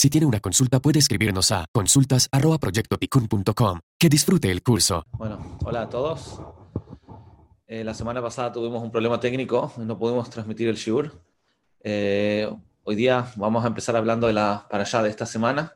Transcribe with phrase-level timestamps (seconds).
[0.00, 3.80] Si tiene una consulta puede escribirnos a consultas.proyectoticun.com.
[3.98, 5.04] Que disfrute el curso.
[5.12, 6.40] Bueno, hola a todos.
[7.66, 11.20] Eh, la semana pasada tuvimos un problema técnico, no pudimos transmitir el shiur.
[11.82, 12.50] Eh,
[12.82, 15.74] hoy día vamos a empezar hablando de la para allá de esta semana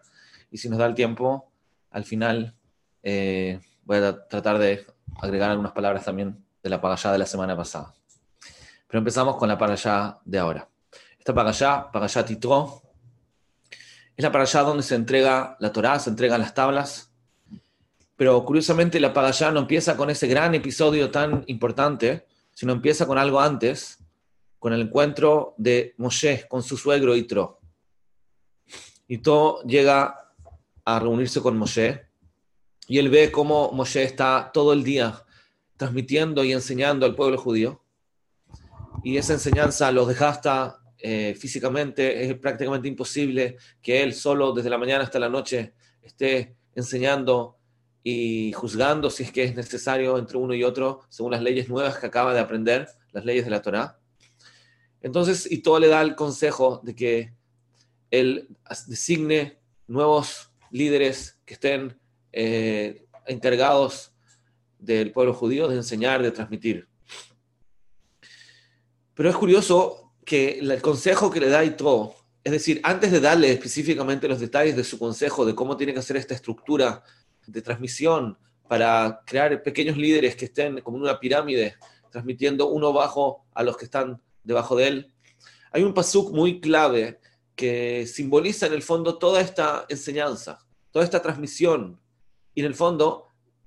[0.50, 1.52] y si nos da el tiempo,
[1.90, 2.56] al final
[3.02, 4.86] eh, voy a tratar de
[5.20, 7.94] agregar algunas palabras también de la para allá de la semana pasada.
[8.88, 10.66] Pero empezamos con la para allá de ahora.
[11.18, 12.82] Esta para allá, para allá Titro,
[14.16, 17.12] es la para allá donde se entrega la Torá, se entregan las tablas.
[18.16, 23.06] Pero curiosamente la para allá no empieza con ese gran episodio tan importante, sino empieza
[23.06, 23.98] con algo antes,
[24.58, 27.60] con el encuentro de Moshe con su suegro Itro.
[29.06, 30.32] Itro llega
[30.82, 32.06] a reunirse con Moshe
[32.88, 35.23] y él ve cómo Moshe está todo el día
[35.84, 37.82] transmitiendo y enseñando al pueblo judío.
[39.02, 44.78] Y esa enseñanza los desgasta eh, físicamente es prácticamente imposible que él solo desde la
[44.78, 47.58] mañana hasta la noche esté enseñando
[48.02, 51.98] y juzgando si es que es necesario entre uno y otro según las leyes nuevas
[51.98, 53.98] que acaba de aprender, las leyes de la Torá.
[55.02, 57.34] Entonces, y todo le da el consejo de que
[58.10, 58.48] él
[58.86, 62.00] designe nuevos líderes que estén
[62.32, 64.13] eh, encargados
[64.84, 66.88] del pueblo judío de enseñar, de transmitir.
[69.14, 73.52] Pero es curioso que el consejo que le da Itro, es decir, antes de darle
[73.52, 77.02] específicamente los detalles de su consejo de cómo tiene que hacer esta estructura
[77.46, 81.76] de transmisión para crear pequeños líderes que estén como en una pirámide,
[82.10, 85.14] transmitiendo uno bajo a los que están debajo de él,
[85.72, 87.20] hay un pasuk muy clave
[87.54, 90.58] que simboliza en el fondo toda esta enseñanza,
[90.90, 92.00] toda esta transmisión,
[92.54, 93.23] y en el fondo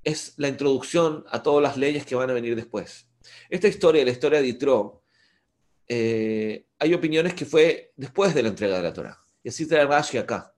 [0.08, 3.10] es la introducción a todas las leyes que van a venir después.
[3.50, 5.04] Esta historia, la historia de Itro,
[5.86, 9.22] eh, hay opiniones que fue después de la entrega de la Torah.
[9.44, 10.56] Y así trae Rashi acá.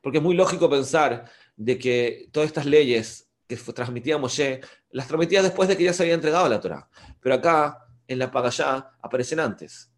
[0.00, 4.60] Porque es muy lógico pensar de que todas estas leyes que transmitía Moshe,
[4.90, 6.88] las transmitía después de que ya se había entregado la Torah.
[7.20, 9.90] Pero acá, en la Pagayá, aparecen antes.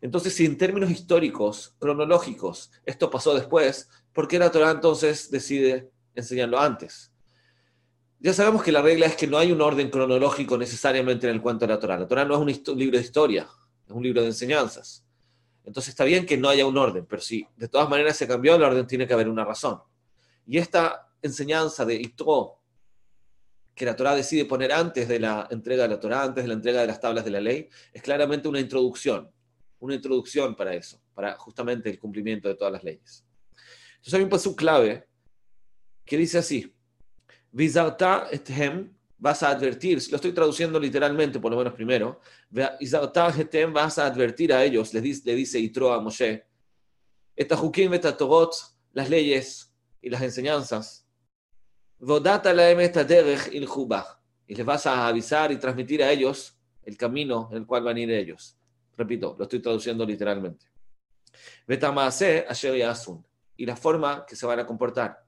[0.00, 5.92] Entonces, si en términos históricos, cronológicos, esto pasó después, ¿por qué la Torah entonces decide
[6.16, 7.11] enseñarlo antes?
[8.24, 11.42] Ya sabemos que la regla es que no hay un orden cronológico necesariamente en el
[11.42, 11.98] cuento de la Torah.
[11.98, 13.48] La Torah no es un libro de historia,
[13.84, 15.04] es un libro de enseñanzas.
[15.64, 18.54] Entonces está bien que no haya un orden, pero si de todas maneras se cambió
[18.54, 19.80] el orden, tiene que haber una razón.
[20.46, 22.60] Y esta enseñanza de Itro,
[23.74, 26.54] que la Torah decide poner antes de la entrega de la Torah, antes de la
[26.54, 29.32] entrega de las tablas de la ley, es claramente una introducción,
[29.80, 33.24] una introducción para eso, para justamente el cumplimiento de todas las leyes.
[33.96, 35.08] Entonces hay un paso clave
[36.04, 36.72] que dice así,
[37.52, 42.20] Vizarta ethem, vas a advertir, si lo estoy traduciendo literalmente, por lo menos primero,
[42.50, 46.44] Vizarta ethem, vas a advertir a ellos, le dice, le dice Itro a Moshe,
[47.36, 48.54] Etahukim vetatorot,
[48.92, 51.02] las leyes y las enseñanzas,
[52.04, 52.80] Vodata la il
[54.48, 57.96] y les vas a avisar y transmitir a ellos el camino en el cual van
[57.96, 58.56] a ir ellos.
[58.96, 60.66] Repito, lo estoy traduciendo literalmente.
[61.64, 62.74] Vetamase asher
[63.56, 65.24] y la forma que se van a comportar.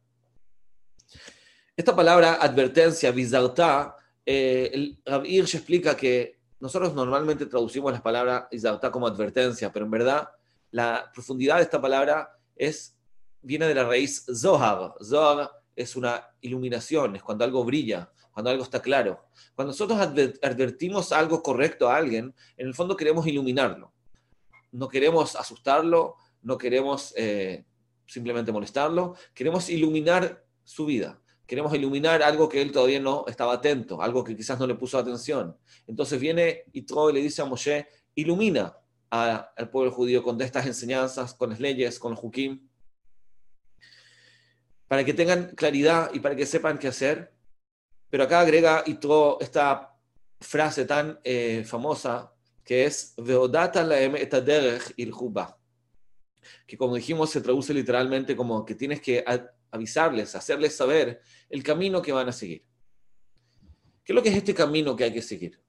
[1.76, 8.92] Esta palabra advertencia, bizarta, eh, el Rav explica que nosotros normalmente traducimos la palabra bizarta
[8.92, 10.28] como advertencia, pero en verdad
[10.70, 12.96] la profundidad de esta palabra es,
[13.42, 14.94] viene de la raíz zohar.
[15.02, 19.24] Zohar es una iluminación, es cuando algo brilla, cuando algo está claro.
[19.56, 23.92] Cuando nosotros advertimos algo correcto a alguien, en el fondo queremos iluminarlo.
[24.70, 27.64] No queremos asustarlo, no queremos eh,
[28.06, 34.00] simplemente molestarlo, queremos iluminar su vida queremos iluminar algo que él todavía no estaba atento,
[34.00, 35.56] algo que quizás no le puso atención.
[35.86, 38.76] Entonces viene y y le dice a Moshe, ilumina
[39.10, 42.20] al pueblo judío con estas enseñanzas, con las leyes, con los
[44.88, 47.32] para que tengan claridad y para que sepan qué hacer.
[48.10, 49.96] Pero acá agrega Itro esta
[50.40, 52.32] frase tan eh, famosa
[52.64, 55.12] que es Veodata la il
[56.66, 59.24] que como dijimos se traduce literalmente como que tienes que
[59.74, 62.64] avisarles, hacerles saber el camino que van a seguir.
[64.04, 65.60] ¿Qué es lo que es este camino que hay que seguir?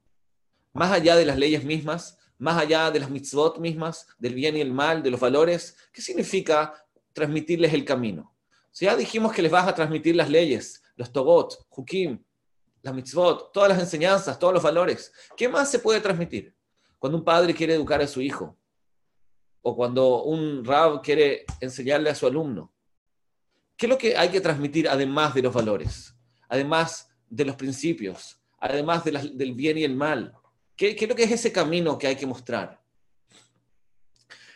[0.72, 4.60] Más allá de las leyes mismas, más allá de las mitzvot mismas, del bien y
[4.60, 6.72] el mal, de los valores, ¿qué significa
[7.12, 8.36] transmitirles el camino?
[8.70, 12.22] Si ya dijimos que les vas a transmitir las leyes, los togot, hukim,
[12.82, 16.54] las mitzvot, todas las enseñanzas, todos los valores, ¿qué más se puede transmitir?
[16.98, 18.56] Cuando un padre quiere educar a su hijo,
[19.62, 22.75] o cuando un rab quiere enseñarle a su alumno,
[23.76, 26.14] ¿Qué es lo que hay que transmitir además de los valores?
[26.48, 30.34] Además de los principios, además del bien y el mal?
[30.76, 32.80] ¿Qué, ¿Qué es lo que es ese camino que hay que mostrar?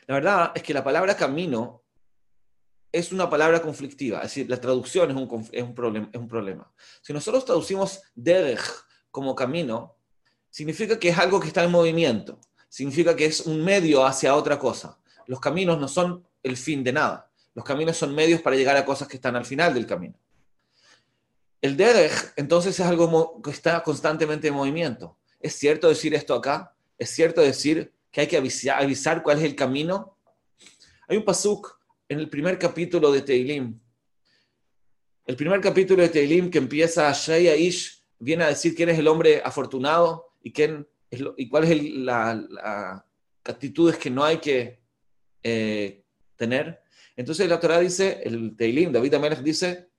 [0.07, 1.85] La verdad es que la palabra camino
[2.93, 6.73] es una palabra conflictiva, es decir, la traducción es un, es un, problema.
[7.01, 8.61] Si nosotros traducimos derech
[9.11, 9.97] como camino,
[10.51, 14.59] significa que es algo que está en movimiento, significa que es un medio hacia otra
[14.59, 14.99] cosa.
[15.27, 18.85] Los caminos no son el fin de nada, los caminos son medios para llegar a
[18.85, 20.19] cosas que están al final del camino.
[21.61, 25.19] El derech, entonces, es algo que está constantemente en movimiento.
[25.39, 26.75] ¿Es cierto decir esto acá?
[26.99, 30.17] ¿Es cierto decir que hay que avisar, cuál es el camino?
[31.09, 33.79] Hay un pasuk en el primer capítulo de Teilim.
[35.27, 39.09] El primer capítulo de Teilim que empieza Shaya Ish viene a decir quién es el
[39.09, 42.09] hombre afortunado y, quién es y cuál es
[43.45, 44.81] actitudes que no hay que
[45.43, 46.05] eh,
[46.37, 46.83] tener.
[47.17, 49.91] Entonces la Torah dice, el Teilim, David Amelech dice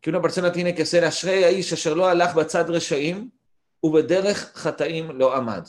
[0.00, 3.30] que una persona tiene que ser Ashrei Ish Asher Lo Alach Batzad Reshaim
[3.80, 5.68] Ubederech Chataim Lo Amad.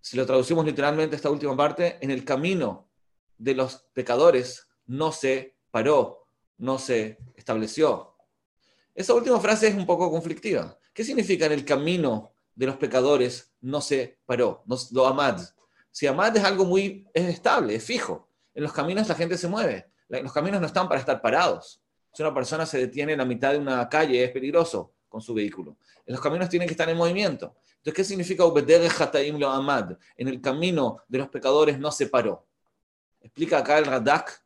[0.00, 2.88] Si lo traducimos literalmente esta última parte, en el camino
[3.36, 6.26] de los pecadores no se paró,
[6.58, 8.16] no se estableció.
[8.94, 10.78] Esa última frase es un poco conflictiva.
[10.92, 14.64] ¿Qué significa en el camino de los pecadores no se paró?
[14.66, 15.40] No, lo amad.
[15.90, 18.27] Si amad es algo muy estable, es fijo.
[18.58, 19.88] En los caminos la gente se mueve.
[20.08, 21.80] Los caminos no están para estar parados.
[22.12, 25.32] Si una persona se detiene en la mitad de una calle, es peligroso con su
[25.32, 25.76] vehículo.
[26.04, 27.54] En los caminos tienen que estar en movimiento.
[27.76, 29.96] Entonces, ¿qué significa lo amad?
[30.16, 32.48] En el camino de los pecadores no se paró.
[33.20, 34.44] Explica acá el Radak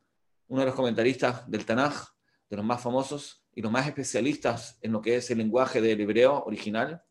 [0.49, 2.09] uno de los comentaristas del Tanaj,
[2.51, 5.99] de los más famosos y los más especialistas en lo que es el lenguaje del
[5.99, 7.03] hebreo original.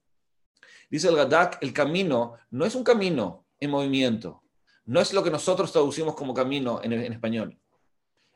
[0.87, 4.40] Dice el Gadak, el camino no es un camino en movimiento,
[4.91, 7.57] no es lo que nosotros traducimos como camino en, español.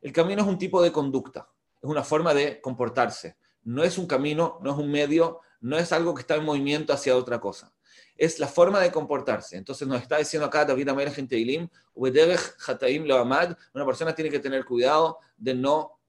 [0.02, 1.50] El camino es un tipo de conducta,
[1.82, 3.36] es una forma de comportarse.
[3.64, 6.94] No es un camino, no es un medio, no es algo que está en movimiento
[6.94, 7.74] hacia otra cosa
[8.18, 9.58] es la forma de comportarse.
[9.58, 14.40] Entonces nos está diciendo acá David Amelech en Teilim, lo amad, una persona tiene que
[14.40, 16.00] tener cuidado de no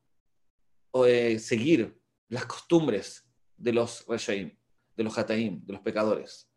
[1.05, 3.27] eh, seguir las costumbres
[3.57, 4.57] de los reshaim,
[4.97, 6.49] de los hataim, de los pecadores.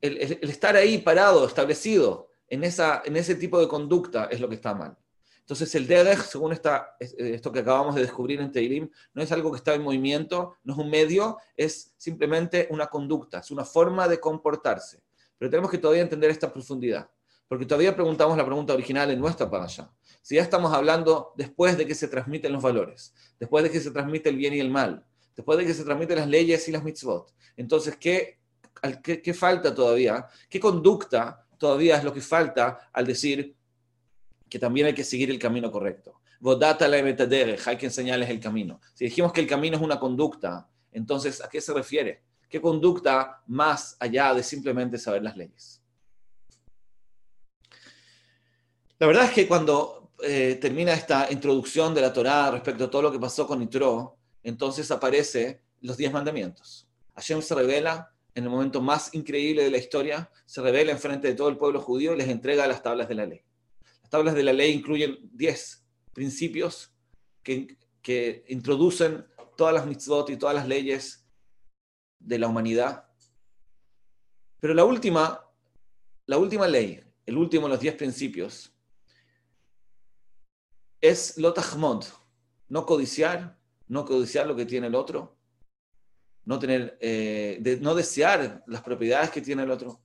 [0.00, 0.16] El,
[0.48, 4.94] estar ahí parado, establecido en, ese tipo de conducta es lo que está mal.
[5.40, 9.50] Entonces el derech, según esta, esto que acabamos de descubrir en Teilim, no es algo
[9.50, 14.06] que está en movimiento, no es un medio, es simplemente una conducta, es una forma
[14.06, 15.02] de comportarse.
[15.38, 17.10] Pero tenemos que todavía entender esta profundidad,
[17.48, 19.90] porque todavía preguntamos la pregunta original en nuestra allá.
[20.20, 23.90] Si ya estamos hablando después de que se transmiten los valores, después de que se
[23.90, 26.84] transmite el bien y el mal, después de que se transmiten las leyes y las
[26.84, 28.40] mitzvot, entonces, ¿qué,
[29.02, 30.26] qué, qué falta todavía?
[30.50, 33.54] ¿Qué conducta todavía es lo que falta al decir
[34.50, 36.20] que también hay que seguir el camino correcto.
[36.40, 38.80] Vodata la hay que enseñarles el camino.
[38.94, 42.24] Si dijimos que el camino es una conducta, entonces, ¿a qué se refiere?
[42.48, 45.80] ¿Qué conducta más allá de simplemente saber las leyes?
[48.98, 53.02] La verdad es que cuando eh, termina esta introducción de la Torá respecto a todo
[53.02, 56.88] lo que pasó con Nitro, entonces aparece los diez mandamientos.
[57.14, 61.28] Hashem se revela en el momento más increíble de la historia, se revela en frente
[61.28, 63.42] de todo el pueblo judío y les entrega las tablas de la ley
[64.12, 66.94] tablas de la ley incluyen 10 principios
[67.42, 69.26] que, introducen
[69.56, 71.26] todas las mitzvot y todas las leyes
[72.18, 73.08] de la humanidad.
[74.60, 75.42] Pero la última,
[76.26, 78.70] la última ley, el último de los 10 principios,
[81.00, 82.04] es lotahmod,
[82.68, 83.58] no codiciar,
[83.88, 85.38] no codiciar lo que tiene el otro,
[86.44, 90.00] no, tener, eh, no desear las propiedades que tiene el otro.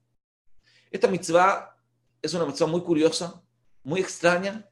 [0.91, 1.75] Esta mitzvah
[2.21, 3.43] es una mitzvah muy curiosa
[3.87, 4.69] muy extraña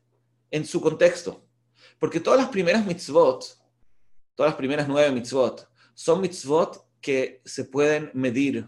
[0.51, 1.47] en su contexto.
[1.97, 3.45] Porque todas las primeras mitzvot,
[4.35, 8.67] todas las primeras nueve mitzvot, son mitzvot que se pueden medir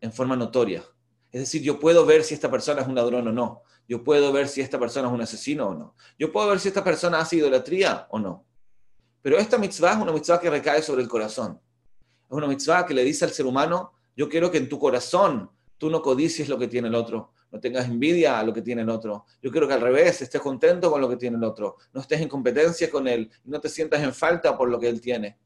[0.00, 0.82] en forma notoria.
[1.30, 3.62] Es decir, yo puedo ver si esta persona es un ladrón o no.
[3.86, 5.94] Yo puedo ver si esta persona es un asesino o no.
[6.18, 8.46] Yo puedo ver si esta persona hace idolatría o no.
[9.22, 11.60] Pero esta mitzvah es una mitzvah que recae sobre el corazón.
[12.28, 15.50] Es una mitzvah que le dice al ser humano, yo quiero que en tu corazón
[15.78, 18.82] tú no codicies lo que tiene el otro, no tengas envidia a lo que tiene
[18.82, 19.24] el otro.
[19.40, 22.20] Yo quiero que al revés, estés contento con lo que tiene el otro, no estés
[22.20, 25.38] en competencia con él, no te sientas en falta por lo que él tiene.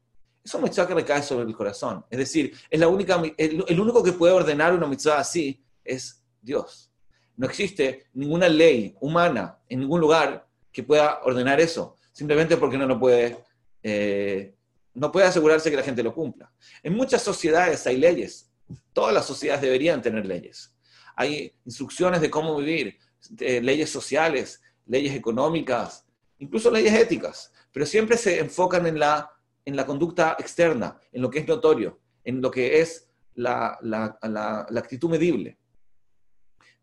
[0.43, 2.03] Es mitzvah que recae sobre el corazón.
[2.09, 6.91] Es decir, es la única, el, único que puede ordenar una mitzvah así es Dios.
[7.37, 12.85] No existe ninguna ley humana en ningún lugar que pueda ordenar eso, simplemente porque no
[12.85, 13.37] lo puede,
[13.81, 14.53] eh,
[14.93, 16.51] no puede asegurarse que la gente lo cumpla.
[16.81, 18.51] En muchas sociedades hay leyes.
[18.93, 20.73] Todas las sociedades deberían tener leyes
[21.15, 22.97] hay instrucciones de cómo vivir,
[23.39, 26.05] leyes sociales, leyes económicas,
[26.39, 29.31] incluso leyes éticas, pero siempre se enfocan en la,
[29.65, 34.67] en la conducta externa, en lo que es notorio, en lo que es la, la
[34.75, 35.57] actitud medible.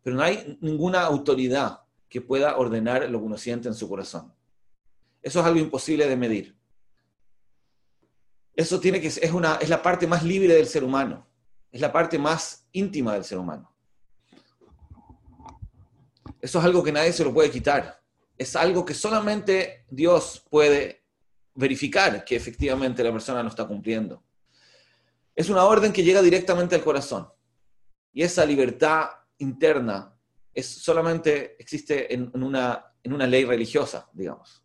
[0.01, 4.33] Pero no hay ninguna autoridad que pueda ordenar lo que uno siente en su corazón.
[5.21, 6.57] Eso es algo imposible de medir.
[8.55, 11.27] Eso tiene que es una es la parte más libre del ser humano.
[11.71, 13.73] Es la parte más íntima del ser humano.
[16.41, 18.01] Eso es algo que nadie se lo puede quitar.
[18.37, 21.05] Es algo que solamente Dios puede
[21.53, 24.23] verificar que efectivamente la persona no está cumpliendo.
[25.35, 27.29] Es una orden que llega directamente al corazón.
[28.11, 30.17] Y esa libertad interna
[30.53, 34.63] es solamente existe en, una, en una ley religiosa, digamos.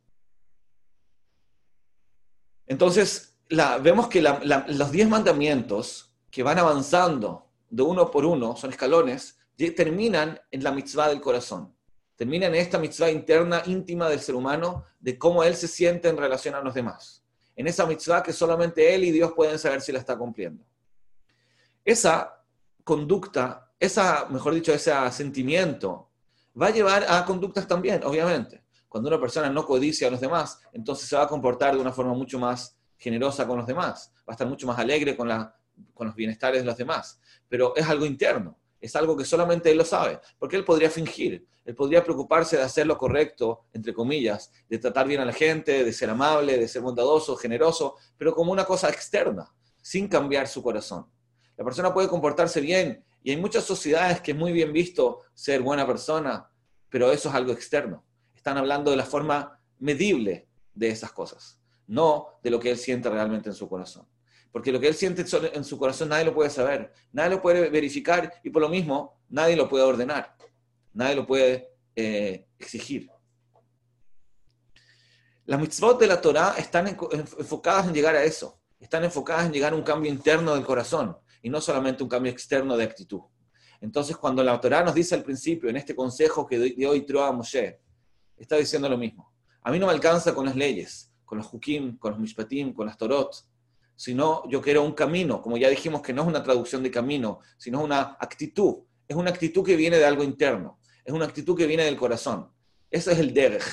[2.66, 3.35] Entonces,
[3.80, 9.38] vemos que los diez mandamientos que van avanzando de uno por uno, son escalones,
[9.76, 11.74] terminan en la mitzvah del corazón.
[12.16, 16.16] Terminan en esta mitzvah interna, íntima del ser humano, de cómo él se siente en
[16.16, 17.22] relación a los demás.
[17.54, 20.64] En esa mitzvah que solamente él y Dios pueden saber si la está cumpliendo.
[21.84, 22.42] Esa
[22.84, 26.10] conducta, esa, mejor dicho, ese sentimiento,
[26.60, 28.62] va a llevar a conductas también, obviamente.
[28.88, 31.92] Cuando una persona no codicia a los demás, entonces se va a comportar de una
[31.92, 36.14] forma mucho más generosa con los demás, va a estar mucho más alegre con, los
[36.14, 37.20] bienestares de los demás.
[37.48, 41.46] Pero es algo interno, es algo que solamente él lo sabe, porque él podría fingir,
[41.64, 45.84] él podría preocuparse de hacer lo correcto, entre comillas, de tratar bien a la gente,
[45.84, 50.62] de ser amable, de ser bondadoso, generoso, pero como una cosa externa, sin cambiar su
[50.62, 51.06] corazón.
[51.56, 55.62] La persona puede comportarse bien y hay muchas sociedades que es muy bien visto ser
[55.62, 56.50] buena persona,
[56.88, 58.04] pero eso es algo externo.
[58.34, 63.08] Están hablando de la forma medible de esas cosas, no de lo que él siente
[63.08, 64.06] realmente en su corazón.
[64.52, 67.68] Porque lo que él siente en su corazón nadie lo puede saber, nadie lo puede
[67.68, 70.34] verificar y por lo mismo nadie lo puede ordenar,
[70.92, 73.10] nadie lo puede eh, exigir.
[75.44, 79.72] Las mitzvot de la Torah están enfocadas en llegar a eso, están enfocadas en llegar
[79.72, 83.20] a un cambio interno del corazón y no solamente un cambio externo de actitud.
[83.80, 87.32] Entonces, cuando la Torah nos dice al principio, en este consejo que dio hoy a
[87.32, 87.80] Moshe,
[88.36, 89.32] está diciendo lo mismo.
[89.62, 92.86] A mí no me alcanza con las leyes, con los hukim, con los mishpatim, con
[92.86, 93.34] las torot,
[93.96, 97.40] sino yo quiero un camino, como ya dijimos que no es una traducción de camino,
[97.58, 98.84] sino una actitud.
[99.08, 102.50] Es una actitud que viene de algo interno, es una actitud que viene del corazón.
[102.90, 103.64] Ese es el derech.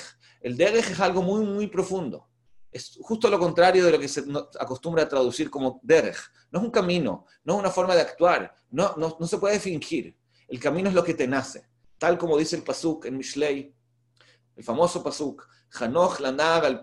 [0.41, 2.27] El derech es algo muy, muy profundo.
[2.71, 4.23] Es justo lo contrario de lo que se
[4.59, 6.17] acostumbra a traducir como derech.
[6.51, 9.59] No es un camino, no es una forma de actuar, no, no, no se puede
[9.59, 10.17] fingir.
[10.47, 11.67] El camino es lo que te nace.
[11.97, 13.73] Tal como dice el Pasuk en Mishlei,
[14.55, 15.47] el famoso Pasuk,
[15.79, 16.81] Hanoch lanar al.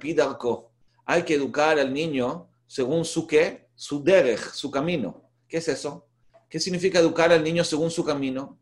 [1.05, 5.23] Hay que educar al niño según su qué, su derech, su camino.
[5.49, 6.07] ¿Qué es eso?
[6.49, 8.59] ¿Qué significa educar al niño según su camino?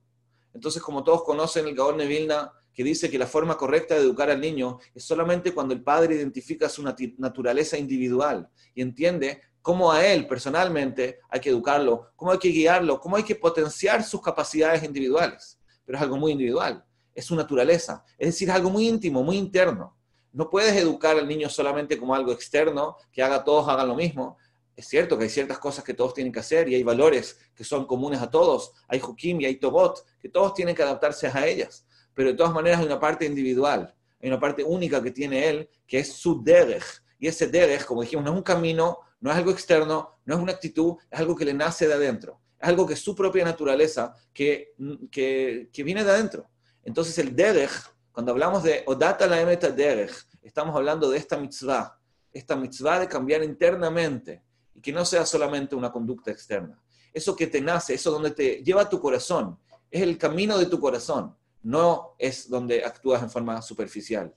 [0.55, 4.03] Entonces, como todos conocen el Gaon de Vilna, que dice que la forma correcta de
[4.03, 9.91] educar al niño es solamente cuando el padre identifica su naturaleza individual y entiende cómo
[9.91, 14.23] a él personalmente hay que educarlo, cómo hay que guiarlo, cómo hay que potenciar sus
[14.23, 15.59] capacidades individuales.
[15.85, 19.37] Pero es algo muy individual, es su naturaleza, es decir, es algo muy íntimo, muy
[19.37, 19.98] interno.
[20.33, 24.37] No puedes educar al niño solamente como algo externo, que haga todos hagan lo mismo.
[24.77, 27.65] Es cierto que hay ciertas cosas que todos tienen que hacer y hay valores que
[27.65, 28.73] son comunes a todos.
[28.87, 31.85] Hay Hukim y hay Tobot, que todos tienen que adaptarse a ellas.
[32.15, 35.69] Pero de todas maneras hay una parte individual, hay una parte única que tiene él,
[35.87, 36.85] que es su derech.
[37.19, 40.41] Y ese derech, como dijimos, no es un camino, no es algo externo, no es
[40.41, 42.41] una actitud, es algo que le nace de adentro.
[42.61, 44.75] Es algo que es su propia naturaleza, que,
[45.11, 46.49] que, que viene de adentro.
[46.85, 47.73] Entonces el derech
[48.19, 52.01] cuando hablamos de Odata la Emeta Derech, estamos hablando de esta mitzvah,
[52.33, 54.43] esta mitzvah de cambiar internamente
[54.75, 56.83] y que no sea solamente una conducta externa.
[57.15, 59.57] Eso que te nace, eso donde te lleva tu corazón,
[59.89, 64.35] es el camino de tu corazón, no es donde actúas en forma superficial.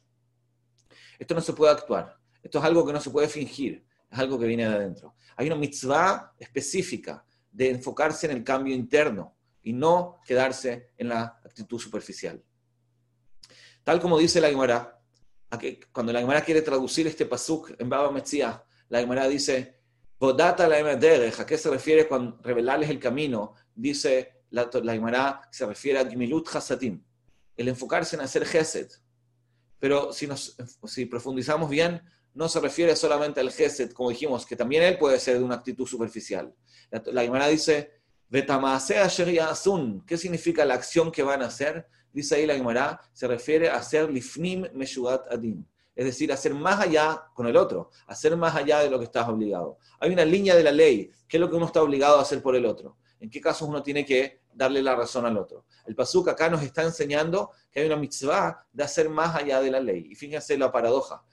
[1.17, 4.37] Esto no se puede actuar, esto es algo que no se puede fingir, es algo
[4.37, 5.15] que viene de adentro.
[5.35, 11.41] Hay una mitzvah específica de enfocarse en el cambio interno y no quedarse en la
[11.43, 12.43] actitud superficial.
[13.83, 14.99] Tal como dice la Gemara,
[15.91, 19.81] cuando la Gemara quiere traducir este pasuk en Baba Metzia, la Gemara dice,
[20.19, 23.55] Bodata la ¿a qué se refiere cuando revelarles el camino?
[23.73, 27.03] Dice la, la Gemara, se refiere a Gimilut Hasadim,
[27.57, 28.91] el enfocarse en hacer Gesed.
[29.79, 32.03] Pero si, nos, si profundizamos bien,
[32.35, 35.55] no se refiere solamente al Gesed, como dijimos, que también él puede ser de una
[35.55, 36.53] actitud superficial.
[36.91, 37.91] La, la Gemara dice,
[38.29, 41.87] ¿qué significa la acción que van a hacer?
[42.13, 45.65] Dice ahí la Gemara, se refiere a hacer lifnim meshugat adim.
[45.95, 49.27] Es decir, hacer más allá con el otro, hacer más allá de lo que estás
[49.27, 49.77] obligado.
[49.99, 52.41] Hay una línea de la ley, ¿qué es lo que uno está obligado a hacer
[52.41, 52.97] por el otro?
[53.19, 55.65] ¿En qué casos uno tiene que darle la razón al otro?
[55.85, 59.69] El Pasuk acá nos está enseñando que hay una mitzvah de hacer más allá de
[59.69, 60.07] la ley.
[60.09, 61.23] Y fíjense la paradoja,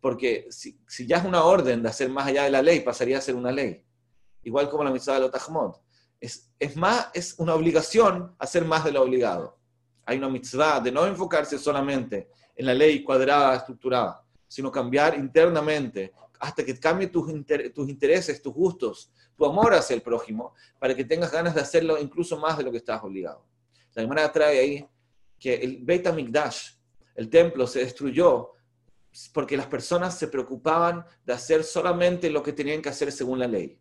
[0.00, 3.20] porque si, ya es una orden de hacer más allá de la ley, pasaría a
[3.20, 3.84] ser una ley.
[4.42, 5.30] Igual como la mitzvah de los
[6.20, 9.58] Es, es, más, es una obligación hacer más de lo obligado.
[10.06, 16.12] Hay una mitzvah de no enfocarse solamente en la ley cuadrada, estructurada, sino cambiar internamente
[16.38, 17.26] hasta que cambie tus,
[17.74, 21.98] tus intereses, tus gustos, tu amor hacia el prójimo, para que tengas ganas de hacerlo
[21.98, 23.46] incluso más de lo que estás obligado.
[23.94, 24.88] La hermana trae ahí
[25.38, 26.72] que el Beit HaMikdash,
[27.14, 28.50] el templo, se destruyó
[29.32, 33.46] porque las personas se preocupaban de hacer solamente lo que tenían que hacer según la
[33.46, 33.78] ley.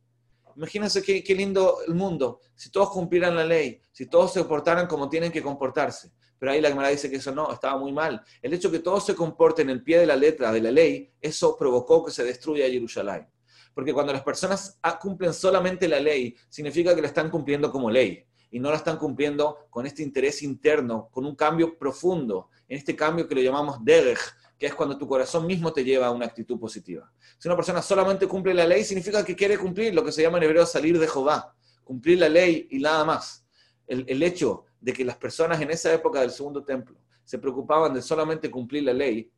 [0.56, 4.88] Imagínense qué, qué, lindo el mundo, si todos cumplieran la ley, si todos se comportaran
[4.88, 6.12] como tienen que comportarse.
[6.38, 8.22] Pero ahí la Gemara dice que eso no, estaba muy mal.
[8.42, 10.72] El hecho de que todos se comporten en el pie de la letra de la
[10.72, 13.28] ley, eso provocó que se destruya Jerusalén.
[13.74, 18.26] Porque cuando las personas cumplen solamente la ley, significa que la están cumpliendo como ley
[18.52, 22.96] y no la están cumpliendo con este interés interno, con un cambio profundo, en este
[22.96, 24.20] cambio que lo llamamos derech,
[24.64, 27.12] que es cuando tu corazón mismo te lleva a una actitud positiva.
[27.38, 30.38] Si una persona solamente cumple la ley, significa que quiere cumplir lo que se llama
[30.38, 31.54] en hebreo salir de Jehová,
[31.84, 33.46] cumplir la ley y nada más.
[33.86, 38.02] El, hecho de que las personas en esa época del segundo templo se preocupaban de
[38.02, 39.30] solamente cumplir la ley,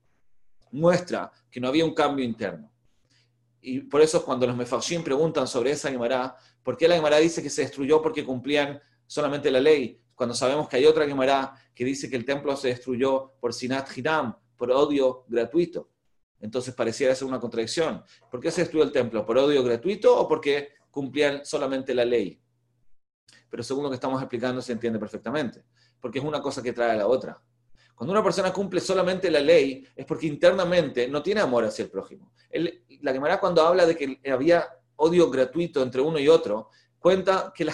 [0.70, 2.72] muestra que no había un cambio interno.
[3.62, 7.42] Y por eso cuando los mefarshim preguntan sobre esa Gemara, ¿por qué la Gemara dice
[7.42, 10.00] que se destruyó porque cumplían solamente la ley?
[10.14, 13.90] Cuando sabemos que hay otra Gemara que dice que el templo se destruyó por sinat
[13.98, 15.90] hiram, por odio gratuito.
[16.40, 18.04] Entonces pareciera ser una contradicción.
[18.30, 19.26] ¿Por qué se destruyó el templo?
[19.26, 22.42] ¿Por odio gratuito o porque cumplían solamente la ley?
[23.50, 25.64] Pero según lo que estamos explicando se entiende perfectamente,
[26.00, 27.42] porque es una cosa que trae a la otra.
[27.96, 31.90] Cuando una persona cumple solamente la ley es porque internamente no tiene amor hacia el
[31.90, 32.34] prójimo.
[32.52, 36.70] la Gemara cuando habla de que había odio gratuito entre uno y otro,
[37.00, 37.66] cuenta que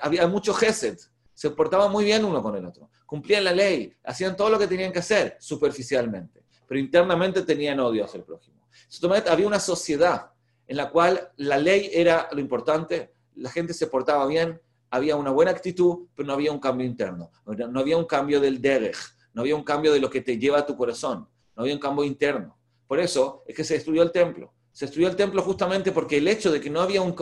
[0.00, 0.96] había mucho gesed,
[1.32, 4.66] se portaban muy bien uno con el otro, cumplían la ley, hacían todo lo que
[4.66, 8.66] tenían que hacer superficialmente, pero internamente tenían odio hacia el prójimo.
[9.28, 10.30] había una sociedad
[10.66, 15.30] en la cual la ley era lo importante, la gente se portaba bien, había una
[15.30, 18.96] buena actitud, pero no había un cambio interno, no había un cambio del derech,
[19.32, 21.80] no había un cambio de lo que te lleva a tu corazón, no había un
[21.80, 22.56] cambio interno.
[22.86, 24.52] Por eso es que se destruyó el templo.
[24.72, 27.14] Se destruyó el templo justamente porque el hecho de que no había un,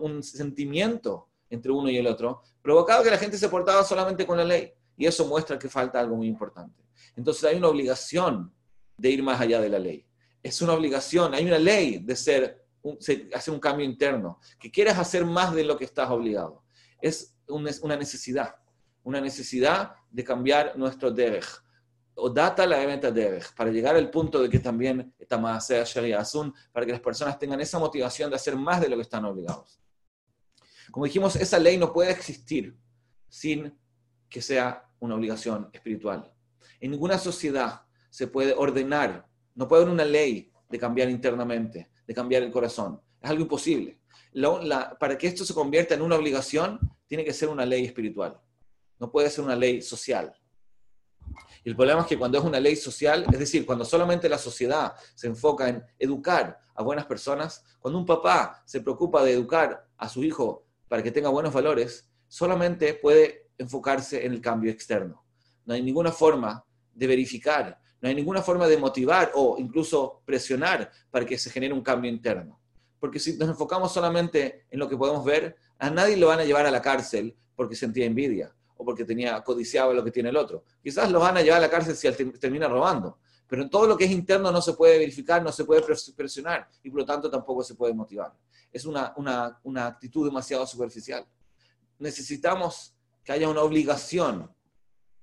[0.00, 4.38] un sentimiento entre uno y el otro provocaba que la gente se portaba solamente con
[4.38, 4.72] la ley.
[4.96, 6.82] Y eso muestra que falta algo muy importante.
[7.16, 8.52] Entonces hay una obligación
[8.96, 10.06] de ir más allá de la ley.
[10.42, 12.64] Es una obligación, hay una ley de ser,
[13.34, 16.64] hacer un cambio interno, que quieras hacer más de lo que estás obligado.
[17.00, 18.56] Es una necesidad,
[19.02, 21.46] una necesidad de cambiar nuestro derech.
[22.14, 25.84] O data la eventa derech, para llegar al punto de que también más sea
[26.18, 29.24] Azun, para que las personas tengan esa motivación de hacer más de lo que están
[29.26, 29.80] obligados.
[30.90, 32.74] Como dijimos, esa ley no puede existir
[33.28, 33.76] sin
[34.30, 36.32] que sea una obligación espiritual.
[36.80, 42.14] En ninguna sociedad se puede ordenar, no puede haber una ley de cambiar internamente, de
[42.14, 43.00] cambiar el corazón.
[43.20, 44.00] Es algo imposible.
[44.98, 48.40] para que esto se convierta en una obligación, tiene que ser una ley espiritual.
[48.98, 50.34] No puede ser una ley social.
[51.64, 54.38] Y el problema es que cuando es una ley social, es decir, cuando solamente la
[54.38, 59.86] sociedad se enfoca en educar a buenas personas, cuando un papá se preocupa de educar
[59.96, 65.24] a su hijo para que tenga buenos valores, solamente puede enfocarse en el cambio externo.
[65.64, 70.90] No hay ninguna forma de verificar, no hay ninguna forma de motivar o incluso presionar
[71.10, 72.60] para que se genere un cambio interno.
[72.98, 76.44] Porque si nos enfocamos solamente en lo que podemos ver, a nadie lo van a
[76.44, 80.36] llevar a la cárcel porque sentía envidia o porque tenía codiciado lo que tiene el
[80.36, 80.64] otro.
[80.82, 83.96] Quizás lo van a llevar a la cárcel si termina robando, pero en todo lo
[83.96, 85.82] que es interno no se puede verificar, no se puede
[86.14, 88.32] presionar y por lo tanto tampoco se puede motivar.
[88.72, 89.14] Es una,
[89.62, 91.26] una actitud demasiado superficial.
[91.98, 92.95] Necesitamos
[93.26, 94.54] que haya una obligación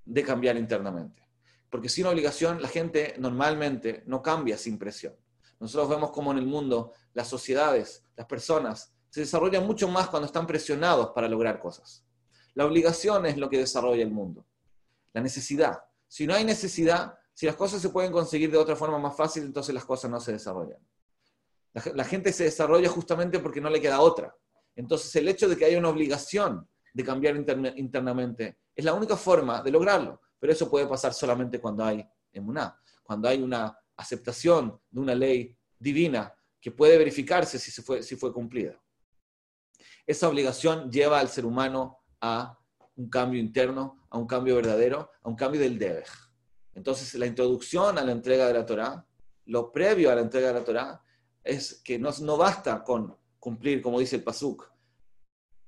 [0.04, 1.24] de cambiar internamente.
[1.70, 5.16] Porque sin obligación la gente normalmente no cambia sin presión.
[5.58, 10.26] Nosotros vemos como en el mundo las sociedades, las personas, se desarrollan mucho más cuando
[10.26, 12.04] están presionados para lograr cosas.
[12.56, 14.46] La obligación es lo que desarrolla el mundo.
[15.14, 15.80] La necesidad.
[16.08, 19.44] Si no hay necesidad, si las cosas se pueden conseguir de otra forma más fácil,
[19.44, 20.80] entonces las cosas no se desarrollan.
[21.74, 24.36] La, gente se desarrolla justamente porque no le queda otra.
[24.76, 27.36] Entonces el hecho de que haya una obligación de cambiar
[27.76, 30.22] internamente es la única forma de lograrlo.
[30.40, 35.58] Pero eso puede pasar solamente cuando hay emuná, cuando hay una aceptación de una ley
[35.80, 38.80] divina que puede verificarse si, fue, si fue cumplida.
[40.06, 42.58] Esa obligación lleva al ser humano a
[42.96, 46.08] un cambio interno, a un cambio verdadero, a un cambio del deber.
[46.74, 49.06] Entonces, la introducción a la entrega de la Torah,
[49.46, 51.04] lo previo a la entrega de la Torah,
[51.44, 54.72] es que no, no basta con cumplir, como dice el Pasuk,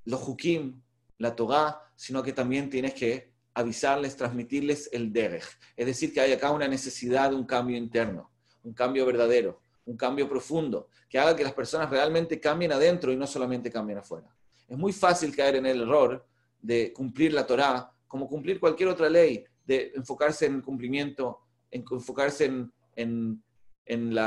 [0.05, 0.81] los hukim,
[1.17, 5.43] la Torah, sino que también tienes que avisarles, transmitirles el deber.
[5.77, 8.31] Es decir, que hay acá una necesidad de un cambio interno,
[8.63, 13.15] un cambio verdadero, un cambio profundo, que haga que las personas realmente cambien adentro y
[13.15, 14.27] no solamente cambien afuera.
[14.67, 16.25] Es muy fácil caer en el error
[16.61, 21.83] de cumplir la Torá como cumplir cualquier otra ley, de enfocarse en el cumplimiento, en
[21.91, 23.43] enfocarse en, en,
[23.85, 24.17] en,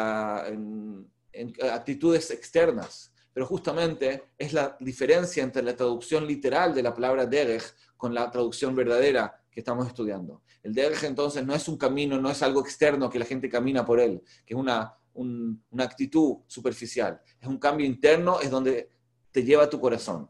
[1.72, 3.12] actitudes externas.
[3.38, 7.62] Pero justamente es la diferencia entre la traducción literal de la palabra derech
[7.96, 10.42] con la traducción verdadera que estamos estudiando.
[10.60, 13.86] El derech entonces no es un camino, no es algo externo que la gente camina
[13.86, 17.20] por él, que es una, una actitud superficial.
[17.40, 18.90] Es un cambio interno, es donde
[19.30, 20.28] te lleva tu corazón.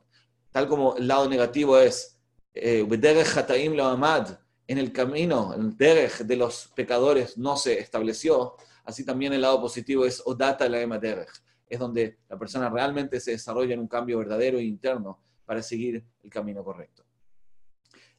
[0.53, 2.21] Tal como el lado negativo es,
[2.53, 2.87] eh,
[4.67, 9.63] en el camino, el derech de los pecadores no se estableció, así también el lado
[9.63, 11.31] positivo es odata la derech,
[11.69, 16.05] es donde la persona realmente se desarrolla en un cambio verdadero e interno para seguir
[16.23, 17.05] el camino correcto.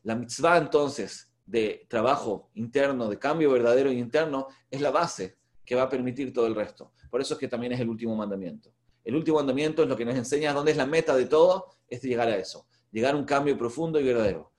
[0.04, 5.76] La mitzvah entonces de trabajo interno, de cambio verdadero e interno, es la base que
[5.76, 6.94] va a permitir todo el resto.
[7.10, 8.74] Por eso es que también es el último mandamiento.
[9.04, 12.02] El último mandamiento es lo que nos enseña dónde es la meta de todo, es
[12.02, 14.52] llegar a eso, llegar a un cambio profundo y verdadero.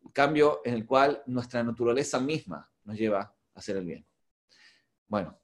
[0.00, 4.06] Un cambio en el cual nuestra naturaleza misma nos lleva a hacer el bien.
[5.06, 5.38] Bueno,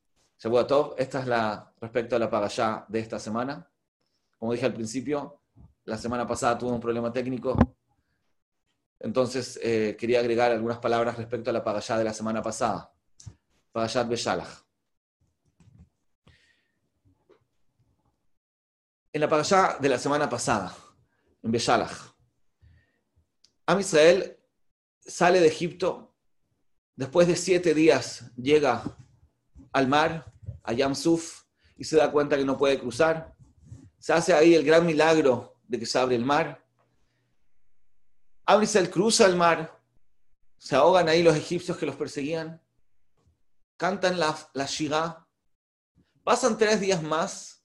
[0.45, 3.71] todo esta es la respecto a la pagallá de esta semana.
[4.39, 5.41] Como dije al principio,
[5.85, 7.57] la semana pasada tuve un problema técnico,
[9.01, 12.93] entonces eh, quería agregar algunas palabras respecto a la pagallá de la semana pasada.
[13.73, 14.65] Pagallat Beshalach.
[19.13, 20.75] En la pagallá de la semana pasada,
[21.43, 22.15] en Beshalach,
[23.67, 24.39] Am Israel
[25.01, 26.15] sale de Egipto,
[26.97, 28.83] después de siete días llega
[29.73, 30.34] al mar
[30.65, 31.43] a Yamsuf
[31.77, 33.35] y se da cuenta que no puede cruzar.
[33.99, 36.65] Se hace ahí el gran milagro de que se abre el mar.
[38.47, 39.81] Abrisel cruza el mar,
[40.59, 42.61] se ahogan ahí los egipcios que los perseguían,
[43.77, 45.27] cantan la, la Shigá.
[46.23, 47.65] Pasan tres días más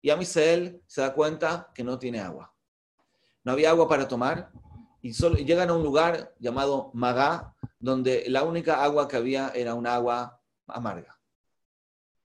[0.00, 2.52] y Amisrael se da cuenta que no tiene agua.
[3.44, 4.50] No había agua para tomar
[5.02, 9.74] y solo, llegan a un lugar llamado Magá, donde la única agua que había era
[9.74, 11.15] un agua amarga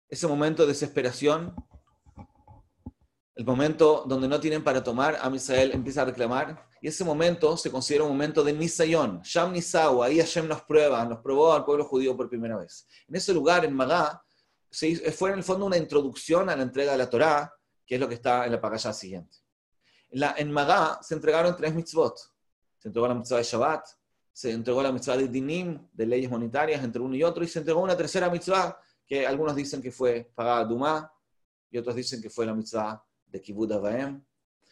[0.09, 1.55] ese momento de desesperación,
[3.35, 7.57] el momento donde no tienen para tomar, a Misael empieza a reclamar, y ese momento
[7.57, 11.65] se considera un momento de Nisayón, Sham Nisau, ahí Hashem nos prueba, nos probó al
[11.65, 12.87] pueblo judío por primera vez.
[13.07, 14.23] En ese lugar, en Magá,
[14.71, 17.55] fue en el fondo una introducción a la entrega de la Torá,
[17.87, 19.39] que es lo que está en la pagalla siguiente.
[20.11, 22.19] En, la, en Magá se entregaron tres mitzvot.
[22.79, 23.87] Se entregó la mitzvah de Shabbat,
[24.33, 27.59] se entregó la mitzvah de Dinim, de leyes monetarias entre uno y otro, y se
[27.59, 31.11] entregó una tercera mitzvah que algunos dicen que fue pagada Dumá
[31.71, 34.23] y otros dicen que fue la mitzvah de Kibbutz Avaim.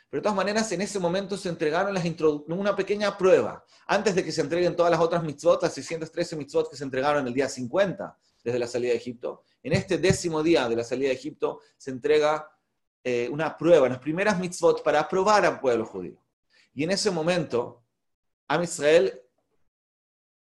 [0.08, 2.04] Pero de todas maneras, en ese momento se entregaron las
[2.48, 3.64] una pequeña prueba.
[3.86, 7.26] Antes de que se entreguen todas las otras mitzvot, las 613 mitzvot que se entregaron
[7.26, 11.08] el día 50 desde la salida de Egipto, en este décimo día de la salida
[11.08, 12.48] de Egipto se entrega
[13.02, 16.22] eh, una prueba, las primeras mitzvot para aprobar al pueblo judío.
[16.72, 17.82] Y en ese momento,
[18.48, 19.25] Am Israel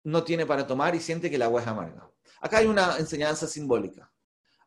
[0.05, 2.09] no tiene para tomar y siente que el agua es amarga.
[2.39, 4.11] Acá hay una enseñanza simbólica.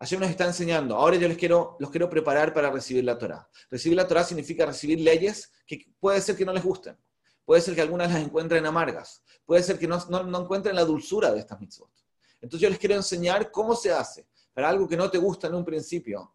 [0.01, 3.49] Hashem nos está enseñando, ahora yo les quiero, los quiero preparar para recibir la Torah.
[3.71, 6.97] Recibir la Torah significa recibir leyes que puede ser que no les gusten,
[7.45, 11.33] puede ser que algunas las encuentren amargas, puede ser que no, no, encuentren la dulzura
[11.33, 11.91] de estas mitzvot.
[12.41, 15.55] Entonces yo les quiero enseñar cómo se hace para algo que no te gusta en
[15.55, 16.35] un principio,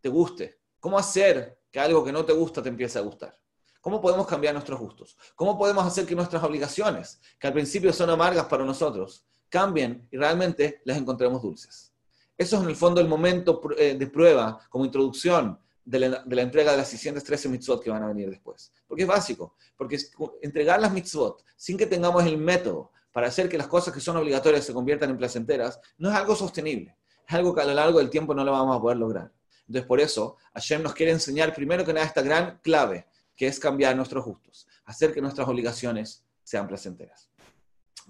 [0.00, 0.58] te guste.
[0.80, 3.38] ¿Cómo hacer que algo que no te gusta te empiece a gustar?
[3.86, 5.16] ¿Cómo podemos cambiar nuestros gustos?
[5.36, 10.16] ¿Cómo podemos hacer que nuestras obligaciones, que al principio son amargas para nosotros, cambien y
[10.16, 11.92] realmente las encontremos dulces.
[12.36, 16.72] Eso es en el fondo el momento eh, de prueba, como introducción de la, entrega
[16.72, 18.72] de las 613 mitzvot que van a venir después.
[18.88, 20.00] Porque es básico, porque
[20.42, 24.16] entregar las mitzvot sin que tengamos el método para hacer que las cosas que son
[24.16, 26.96] obligatorias se conviertan en placenteras, no es algo sostenible.
[27.24, 29.32] Es algo que a lo largo del tiempo no lo vamos a poder lograr.
[29.68, 33.60] Entonces, por eso, Hashem nos quiere enseñar primero que nada esta gran clave, que es
[33.60, 37.28] cambiar nuestros gustos, hacer que nuestras obligaciones sean placenteras.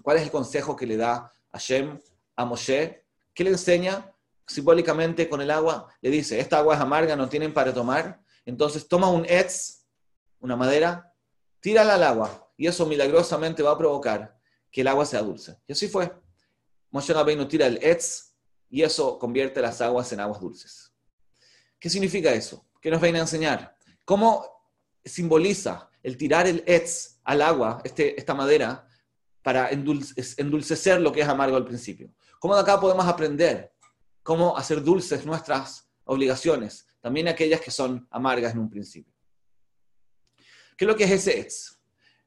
[0.01, 1.99] ¿Cuál es el consejo que le da Hashem
[2.35, 3.05] a Moshe?
[3.33, 4.13] ¿Qué le enseña?
[4.45, 8.21] Simbólicamente con el agua, le dice, esta agua es amarga, no tienen para tomar.
[8.45, 9.85] Entonces toma un etz,
[10.39, 11.13] una madera,
[11.59, 14.37] tírala al agua y eso milagrosamente va a provocar
[14.71, 15.57] que el agua sea dulce.
[15.67, 16.13] Y así fue.
[16.91, 18.35] Moshe Rabbeinu tira el etz
[18.69, 20.93] y eso convierte las aguas en aguas dulces.
[21.79, 22.65] ¿Qué significa eso?
[22.81, 23.75] ¿Qué nos viene a enseñar?
[24.05, 24.56] ¿Cómo
[25.07, 28.87] simboliza el tirar el etz al agua, este, esta madera,
[29.41, 32.13] para endulcecer lo que es amargo al principio.
[32.39, 33.73] ¿Cómo de acá podemos aprender
[34.23, 39.13] cómo hacer dulces nuestras obligaciones, también aquellas que son amargas en un principio?
[40.77, 41.79] ¿Qué es lo que es ese etz?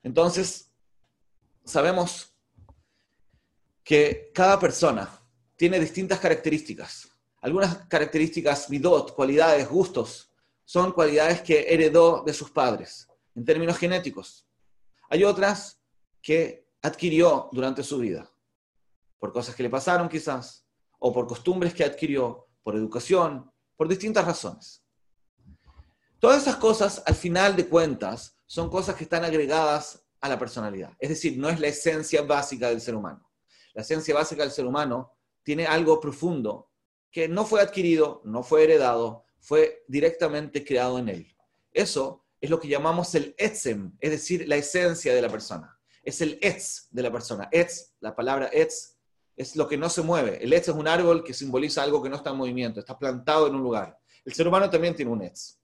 [0.02, 0.72] Entonces,
[1.64, 2.34] sabemos
[3.84, 5.08] que cada persona
[5.56, 7.08] tiene distintas características.
[7.42, 10.29] Algunas características, midot, cualidades, gustos,
[10.70, 13.08] son cualidades que heredó de sus padres.
[13.34, 14.46] en términos genéticos.
[15.08, 15.80] Hay otras
[16.22, 18.30] que adquirió durante su vida,
[19.18, 20.64] por cosas que le pasaron quizás,
[21.00, 24.84] o por costumbres que adquirió, por educación, por distintas razones.
[26.20, 30.92] Todas esas cosas, al final de cuentas, son cosas que están agregadas a la personalidad.
[31.00, 33.28] Es decir, no es la esencia básica del ser humano.
[33.74, 36.70] La esencia básica del ser humano tiene algo profundo
[37.10, 41.36] que no fue adquirido, no fue heredado, fue directamente creado en él.
[41.72, 45.78] Eso es lo que llamamos el etzem, es decir, la esencia de la persona.
[46.02, 47.48] Es el etz de la persona.
[47.52, 48.96] Etz, la palabra etz,
[49.36, 50.42] es lo que no se mueve.
[50.42, 53.46] El etz es un árbol que simboliza algo que no está en movimiento, está plantado
[53.46, 53.98] en un lugar.
[54.24, 55.58] El ser humano también tiene un etz.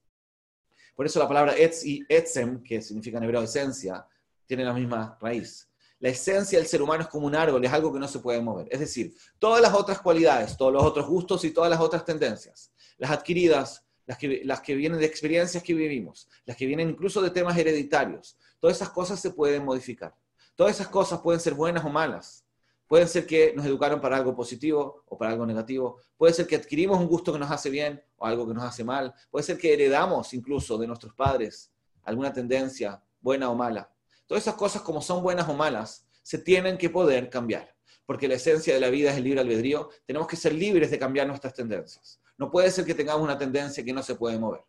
[0.95, 4.05] Por eso la palabra etz y etzem, que significa en hebreo esencia,
[4.45, 5.69] tienen la misma raíz.
[5.99, 8.39] La esencia del ser humano es como un árbol, es algo que no se puede
[8.41, 8.67] mover.
[8.69, 12.71] Es decir, todas las otras cualidades, todos los otros gustos y todas las otras tendencias,
[12.97, 14.17] las adquiridas, las
[14.61, 18.89] que, vienen de experiencias que vivimos, las que vienen incluso de temas hereditarios, todas esas
[18.89, 20.15] cosas se pueden modificar.
[20.55, 22.43] Todas esas cosas pueden ser buenas o malas.
[22.87, 25.99] Pueden ser que nos educaron para algo positivo o para algo negativo.
[26.17, 28.83] Puede ser que adquirimos un gusto que nos hace bien o algo que nos hace
[28.83, 29.13] mal.
[29.29, 31.71] Puede ser que heredamos incluso de nuestros padres
[32.03, 33.91] alguna tendencia buena o mala.
[34.27, 37.73] Todas esas cosas, como son buenas o malas, se tienen que poder cambiar.
[38.05, 39.89] Porque la esencia de la vida es el libre albedrío.
[40.05, 42.21] Tenemos que ser libres de cambiar nuestras tendencias.
[42.37, 44.61] No puede ser que tengamos una tendencia que no se puede mover.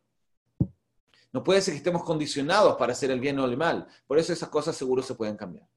[1.32, 3.86] No puede ser que estemos condicionados para hacer el bien o el mal.
[4.06, 5.68] Por eso esas cosas seguro se pueden cambiar.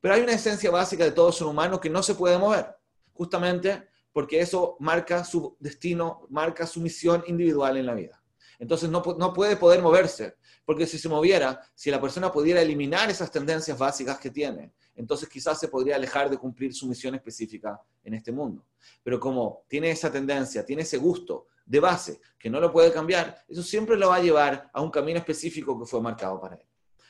[0.00, 2.76] Pero hay una esencia básica de todo ser humano que no se puede mover,
[3.12, 8.22] justamente porque eso marca su destino, marca su misión individual en la vida.
[8.58, 10.36] Entonces no, no puede poder moverse,
[10.68, 15.26] porque si se moviera, si la persona pudiera eliminar esas tendencias básicas que tiene, entonces
[15.26, 18.66] quizás se podría alejar de cumplir su misión específica en este mundo.
[19.02, 23.42] Pero como tiene esa tendencia, tiene ese gusto de base que no lo puede cambiar,
[23.48, 26.66] eso siempre lo va a llevar a un camino específico que fue marcado para él.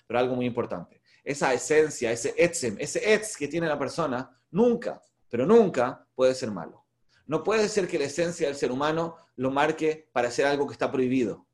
[0.06, 5.02] Pero algo muy importante, esa esencia, ese etzem, ese etz que tiene la persona, nunca,
[5.28, 6.86] pero nunca puede ser malo.
[7.26, 10.74] No puede ser que la esencia del ser humano lo marque para hacer algo que
[10.74, 11.48] está prohibido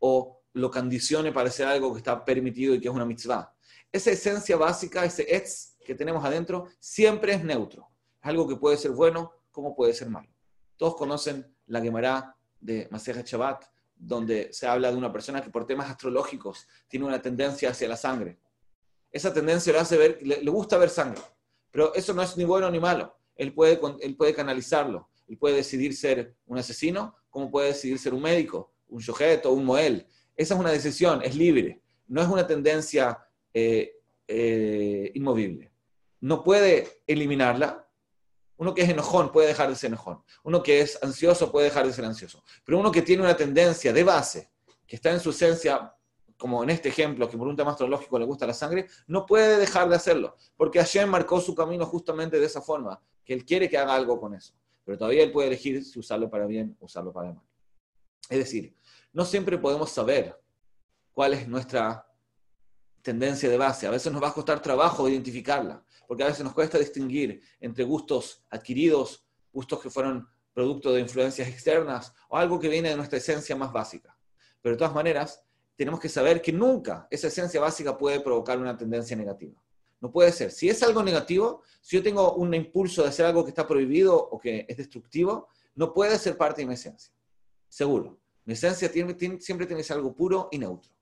[0.00, 3.54] o lo condicione para hacer algo que está permitido y que es una mitzvah.
[3.92, 7.88] Esa esencia básica, ese etz que tenemos adentro, siempre es neutro.
[8.20, 10.28] Es algo que puede ser bueno como puede ser malo.
[10.76, 15.66] Todos conocen la Gemara de Maseja Shabbat, donde se habla de una persona que por
[15.66, 18.40] temas astrológicos tiene una tendencia hacia la sangre
[19.14, 21.22] esa tendencia le hace ver, le, gusta ver sangre.
[21.70, 23.16] Pero eso no es ni bueno ni malo.
[23.36, 25.08] Él puede, él puede canalizarlo.
[25.28, 29.00] Él puede decidir ser un asesino, como puede decidir ser un médico, un
[29.44, 30.08] o un moel.
[30.36, 31.82] Esa es una decisión, es libre.
[32.06, 33.18] No es una tendencia
[33.52, 33.92] eh,
[34.28, 35.72] eh, inmovible.
[36.20, 37.88] No puede eliminarla.
[38.56, 40.22] Uno que es enojón puede dejar de ser enojón.
[40.44, 42.42] Uno que es ansioso puede dejar de ser ansioso.
[42.64, 44.50] Pero uno que tiene una tendencia de base,
[44.86, 45.94] que está en su esencia
[46.36, 49.56] como en este ejemplo, que por un tema astrológico le gusta la sangre, no puede
[49.56, 53.68] dejar de hacerlo, porque Hashem marcó su camino justamente de esa forma, que él quiere
[53.68, 56.86] que haga algo con eso, pero todavía él puede elegir si usarlo para bien o
[56.86, 57.44] usarlo para mal.
[58.28, 58.74] Es decir,
[59.14, 60.38] no siempre podemos saber
[61.12, 62.06] cuál es nuestra
[63.00, 66.52] tendencia de base, a veces nos va a costar trabajo identificarla, porque a veces nos
[66.52, 72.68] cuesta distinguir entre gustos adquiridos, gustos que fueron producto de influencias externas o algo que
[72.68, 74.16] viene de nuestra esencia más básica.
[74.60, 75.42] Pero de todas maneras,
[75.76, 79.62] tenemos que saber que nunca esa esencia básica puede provocar una tendencia negativa.
[80.00, 80.50] No puede ser.
[80.50, 84.16] Si es algo negativo, si yo tengo un impulso de hacer algo que está prohibido
[84.16, 87.12] o que es destructivo, no puede ser parte de mi esencia.
[87.68, 88.23] Seguro.
[88.44, 89.14] Mi esencia siempre
[89.66, 90.92] tiene que ser algo puro y neutro.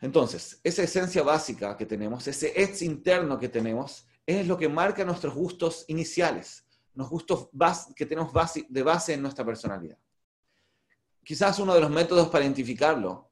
[0.00, 5.04] Entonces, esa esencia básica que tenemos, ese etz interno que tenemos, es lo que marca
[5.04, 7.48] nuestros gustos iniciales, los gustos
[7.96, 8.32] que tenemos
[8.68, 9.98] de base en nuestra personalidad
[11.24, 13.30] quizás uno de los métodos para identificarlo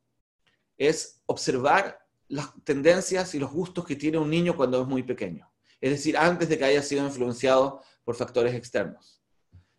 [0.77, 5.53] es observar las tendencias y los gustos que tiene un niño cuando es muy pequeño.
[5.81, 9.23] Es decir, antes de que haya sido influenciado por factores externos.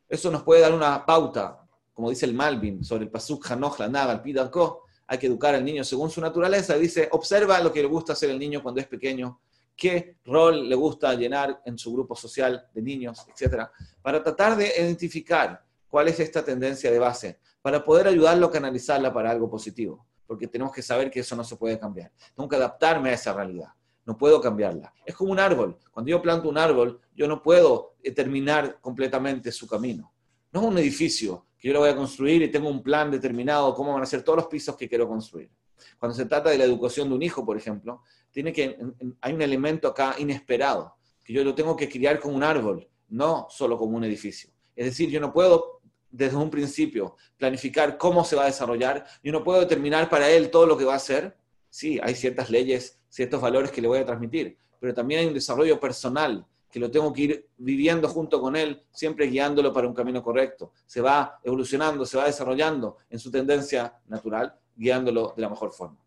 [0.07, 1.62] Eso nos puede dar una pauta,
[1.93, 4.83] como dice el Malvin, sobre el Pasuk Hanoch, la Naga, el Pidarko.
[5.07, 6.75] Hay que educar al niño según su naturaleza.
[6.75, 9.39] Dice, observa lo que le gusta hacer el niño cuando es pequeño,
[9.75, 13.67] qué rol le gusta llenar en su grupo social de niños, etc.
[14.01, 19.13] Para tratar de identificar cuál es esta tendencia de base para poder ayudarlo a canalizarla
[19.13, 22.11] para algo positivo, porque tenemos que saber que eso no se puede cambiar.
[22.35, 23.69] Tengo que adaptarme a esa realidad,
[24.05, 24.93] no puedo cambiarla.
[25.05, 25.77] Es como un árbol.
[25.91, 30.11] Cuando yo planto un árbol, yo no puedo determinar completamente su camino.
[30.51, 33.73] No es un edificio que yo lo voy a construir y tengo un plan determinado
[33.73, 35.49] cómo van a ser todos los pisos que quiero construir.
[35.97, 38.77] Cuando se trata de la educación de un hijo, por ejemplo, tiene que,
[39.21, 43.47] hay un elemento acá inesperado, que yo lo tengo que criar como un árbol, no
[43.49, 44.49] solo como un edificio.
[44.75, 45.79] Es decir, yo no puedo
[46.11, 50.51] desde un principio, planificar cómo se va a desarrollar, yo no puedo determinar para él
[50.51, 51.37] todo lo que va a hacer.
[51.69, 55.33] Sí, hay ciertas leyes, ciertos valores que le voy a transmitir, pero también hay un
[55.33, 59.93] desarrollo personal que lo tengo que ir viviendo junto con él, siempre guiándolo para un
[59.93, 60.71] camino correcto.
[60.87, 66.03] Se va evolucionando, se va desarrollando en su tendencia natural, guiándolo de la mejor forma.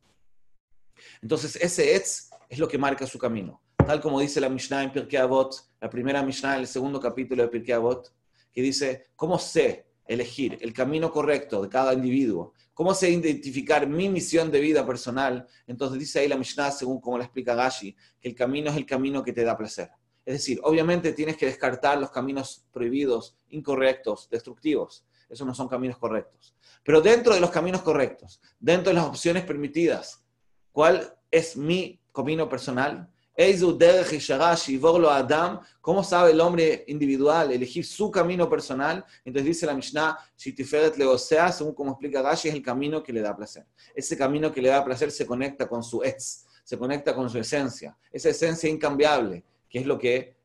[1.22, 3.62] Entonces, ese etz es lo que marca su camino.
[3.76, 7.48] Tal como dice la Mishnah en Pirkei Avot, la primera Mishnah, el segundo capítulo de
[7.48, 8.12] Pirkei Avot,
[8.52, 12.54] que dice, ¿cómo sé elegir el camino correcto de cada individuo?
[12.74, 15.46] ¿Cómo sé identificar mi misión de vida personal?
[15.68, 18.84] Entonces dice ahí la Mishnah, según como la explica Gashi, que el camino es el
[18.84, 19.90] camino que te da placer.
[20.26, 25.06] Es decir, obviamente tienes que descartar los caminos prohibidos, incorrectos, destructivos.
[25.28, 26.52] Esos no son caminos correctos.
[26.82, 30.24] Pero dentro de los caminos correctos, dentro de las opciones permitidas,
[30.72, 33.08] ¿cuál es mi camino personal?
[35.80, 39.04] ¿cómo sabe el hombre individual elegir su camino personal?
[39.24, 43.66] Entonces dice la Mishnah, según como explica Gashi, es el camino que le da placer.
[43.94, 47.38] Ese camino que le da placer se conecta con su ex, se conecta con su
[47.38, 49.44] esencia, esa esencia incambiable
[49.78, 50.36] es lo que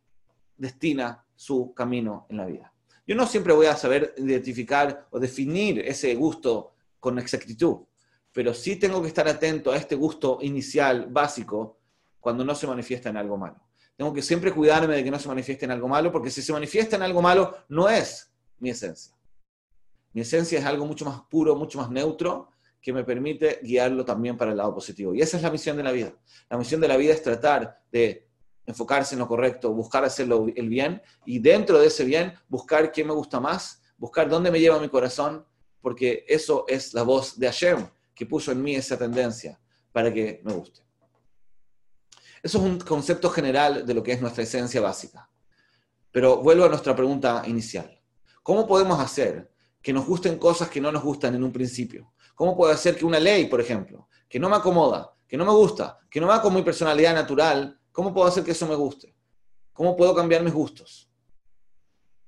[0.57, 2.73] destina su camino en la vida.
[3.07, 7.77] Yo no siempre voy a saber identificar o definir ese gusto con exactitud,
[8.31, 11.79] pero sí tengo que estar atento a este gusto inicial, básico,
[12.19, 13.59] cuando no se manifiesta en algo malo.
[13.97, 16.53] Tengo que siempre cuidarme de que no se manifieste en algo malo, porque si se
[16.53, 19.15] manifiesta en algo malo, no es mi esencia.
[20.13, 22.49] Mi esencia es algo mucho más puro, mucho más neutro,
[22.81, 25.13] que me permite guiarlo también para el lado positivo.
[25.13, 26.13] Y esa es la misión de la vida.
[26.49, 28.30] La misión de la vida es tratar de
[28.65, 33.03] enfocarse en lo correcto, buscar hacerlo el bien y dentro de ese bien buscar qué
[33.03, 35.45] me gusta más, buscar dónde me lleva mi corazón,
[35.81, 39.59] porque eso es la voz de Hashem que puso en mí esa tendencia
[39.91, 40.81] para que me guste.
[42.43, 45.29] Eso es un concepto general de lo que es nuestra esencia básica.
[46.11, 48.01] Pero vuelvo a nuestra pregunta inicial.
[48.43, 52.13] ¿Cómo podemos hacer que nos gusten cosas que no nos gustan en un principio?
[52.35, 55.51] ¿Cómo puedo hacer que una ley, por ejemplo, que no me acomoda, que no me
[55.51, 59.13] gusta, que no va con mi personalidad natural, ¿Cómo puedo hacer que eso me guste?
[59.73, 61.09] ¿Cómo puedo cambiar mis gustos?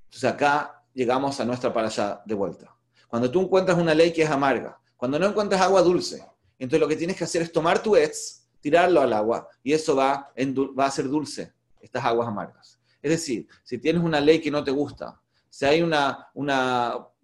[0.05, 2.75] Entonces acá llegamos a nuestra para allá de vuelta.
[3.07, 6.25] Cuando tú encuentras una ley que es amarga, cuando no encuentras agua dulce,
[6.57, 9.95] entonces lo que tienes que hacer es tomar tu etz, tirarlo al agua y eso
[9.95, 12.79] va, a hacer dulce estas aguas amargas.
[13.01, 16.29] Es decir, si tienes una ley que no te gusta, si hay una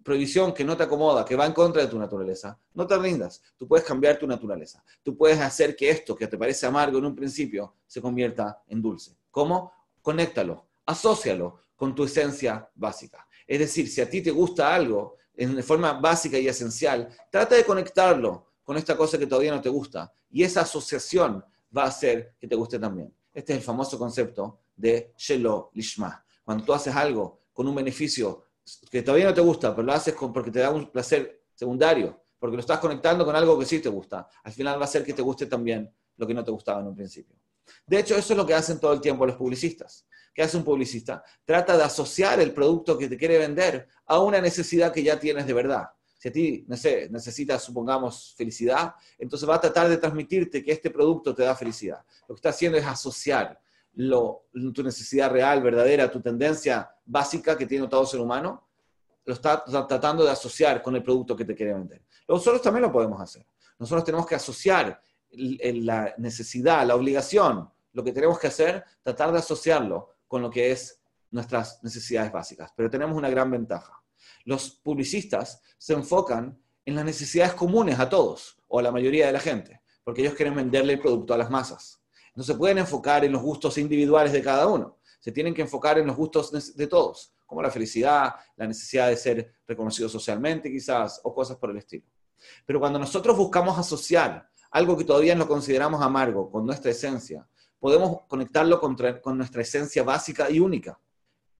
[0.02, 3.42] prohibición que no te acomoda, que va en contra de tu naturaleza, no te rindas.
[3.56, 4.82] Tú puedes cambiar tu naturaleza.
[5.02, 8.80] Tú puedes hacer que esto que te parece amargo en un principio se convierta en
[8.80, 9.16] dulce.
[9.30, 9.72] ¿Cómo?
[10.02, 13.26] Conéctalo, asócialo con tu esencia básica.
[13.46, 17.64] Es decir, si a ti te gusta algo en forma básica y esencial, trata de
[17.64, 20.12] conectarlo con esta cosa que todavía no te gusta.
[20.30, 21.44] Y esa asociación
[21.76, 23.14] va a hacer que te guste también.
[23.32, 26.24] Este es el famoso concepto de Shelo Lishma.
[26.44, 28.46] Cuando tú haces algo con un beneficio
[28.90, 32.56] que todavía no te gusta, pero lo haces porque te da un placer secundario, porque
[32.56, 35.12] lo estás conectando con algo que sí te gusta, al final va a ser que
[35.12, 37.36] te guste también lo que no te gustaba en un principio.
[37.86, 40.06] De hecho, eso es lo que hacen todo el tiempo los publicistas.
[40.34, 41.22] ¿Qué hace un publicista?
[41.44, 45.46] Trata de asociar el producto que te quiere vender a una necesidad que ya tienes
[45.46, 45.88] de verdad.
[46.18, 50.72] Si a ti, no sé, necesitas, supongamos, felicidad, entonces va a tratar de transmitirte que
[50.72, 52.04] este producto te da felicidad.
[52.28, 53.58] Lo que está haciendo es asociar
[53.94, 58.68] tu necesidad real, verdadera, tu tendencia básica que tiene todo ser humano,
[59.24, 62.02] lo está tratando de asociar con el producto que te quiere vender.
[62.28, 63.46] Nosotros también lo podemos hacer.
[63.78, 65.00] Nosotros tenemos que asociar
[65.32, 70.70] la necesidad, la obligación, lo que tenemos que hacer, tratar de asociarlo con lo que
[70.70, 71.00] es
[71.30, 72.72] nuestras necesidades básicas.
[72.76, 74.02] Pero tenemos una gran ventaja.
[74.44, 79.32] Los publicistas se enfocan en las necesidades comunes a todos o a la mayoría de
[79.32, 81.99] la gente, porque ellos quieren venderle el producto a las masas.
[82.40, 85.98] No se pueden enfocar en los gustos individuales de cada uno, se tienen que enfocar
[85.98, 91.20] en los gustos de todos, como la felicidad, la necesidad de ser reconocido socialmente quizás,
[91.22, 92.06] o cosas por el estilo.
[92.64, 97.46] Pero cuando nosotros buscamos asociar algo que todavía no consideramos amargo con nuestra esencia,
[97.78, 98.96] podemos conectarlo con,
[99.36, 100.98] nuestra esencia básica y única.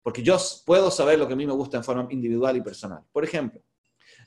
[0.01, 3.05] Porque yo puedo saber lo que a mí me gusta en forma individual y personal.
[3.12, 3.61] Por ejemplo,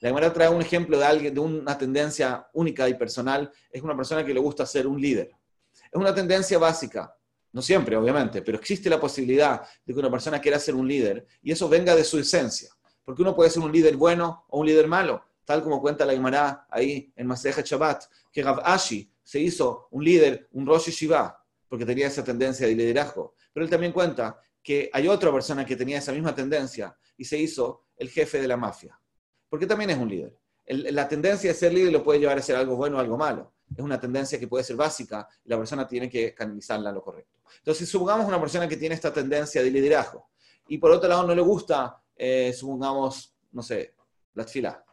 [0.02, 3.52] la Gemara trae un ejemplo de alguien de una tendencia única y personal.
[3.72, 5.32] Es una persona que le gusta ser un líder.
[5.94, 7.16] Es una tendencia básica.
[7.52, 11.28] No siempre, obviamente, pero existe la posibilidad de que una persona quiera ser un líder
[11.44, 12.70] y eso venga de su esencia.
[13.06, 16.14] Porque uno puede ser un líder bueno o un líder malo, tal como cuenta la
[16.14, 21.46] Gemara ahí en Maseja Shabbat, que Rav Ashi se hizo un líder, un Rosh Shiva,
[21.70, 23.36] porque tenía esa tendencia de liderazgo.
[23.54, 27.38] Pero él también cuenta que hay otra persona que tenía esa misma tendencia y se
[27.38, 29.00] hizo el jefe de la mafia,
[29.48, 30.36] porque también es un líder.
[30.66, 33.53] la tendencia de ser líder lo puede llevar a ser algo bueno o algo malo
[33.76, 37.02] es una tendencia que puede ser básica y la persona tiene que canalizarla a lo
[37.02, 37.40] correcto.
[37.58, 40.30] Entonces, supongamos una persona que tiene esta tendencia de liderazgo
[40.68, 43.96] y por otro lado no le gusta, eh, supongamos, no sé,
[44.34, 44.84] la tefilá.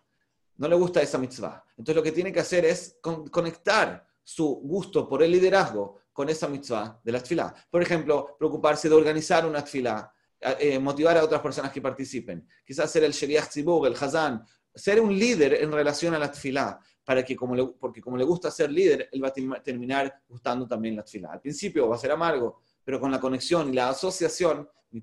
[0.56, 1.64] No le gusta esa mitzvah.
[1.70, 6.48] Entonces lo que tiene que hacer es conectar su gusto por el liderazgo con esa
[6.48, 7.54] mitzvah de la tefilá.
[7.70, 12.46] Por ejemplo, preocuparse de organizar una tefilá, eh, motivar a otras personas que participen.
[12.64, 16.78] Quizás ser el sheriach tzibur, el hazán, ser un líder en relación a la tefilá,
[17.10, 20.68] para que como le, porque como le gusta ser líder, él va a terminar gustando
[20.68, 21.32] también la tefilá.
[21.32, 25.02] Al principio va a ser amargo, pero con la conexión y la asociación, al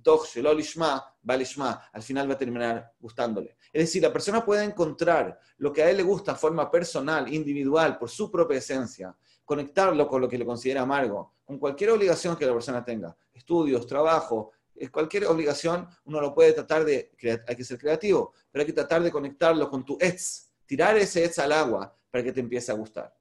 [2.02, 3.58] final va a terminar gustándole.
[3.74, 7.28] Es decir, la persona puede encontrar lo que a él le gusta de forma personal,
[7.34, 12.38] individual, por su propia esencia, conectarlo con lo que le considera amargo, con cualquier obligación
[12.38, 14.54] que la persona tenga, estudios, trabajo,
[14.94, 17.12] cualquier obligación, uno lo puede tratar de,
[17.46, 21.26] hay que ser creativo, pero hay que tratar de conectarlo con tu etz, tirar ese
[21.26, 23.14] etz al agua para que te empiece a gustar.